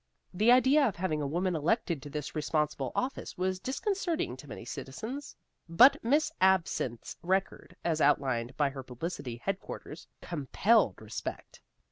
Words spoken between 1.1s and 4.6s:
a woman elected to this responsible office was disconcerting to